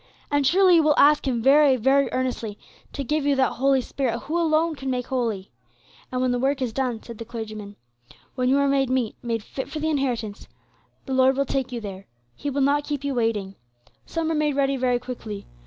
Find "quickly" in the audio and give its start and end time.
14.97-15.45